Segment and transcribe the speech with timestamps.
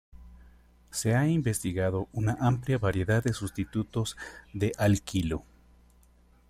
[0.89, 4.17] Se ha investigado una amplia variedad de sustitutos
[4.51, 5.43] de alquilo.